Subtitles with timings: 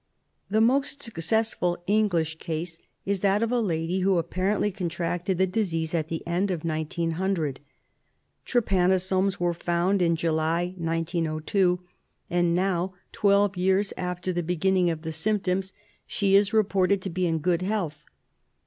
[0.49, 5.93] The most successful English case is that of a lady who apparently contracted the disease
[5.93, 7.59] at the end of 1900.
[8.43, 11.81] Trypanosomes were found in July, 1902,
[12.31, 15.71] and now, twelve years after the beginning of the symptoms,
[16.07, 18.03] she is reported to be in good health.